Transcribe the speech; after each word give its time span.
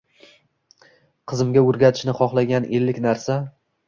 Qizimga 1.31 1.63
o'rgatishni 1.65 2.15
xohlagan 2.21 2.65
ellik 2.79 3.03
narsa. 3.05 3.37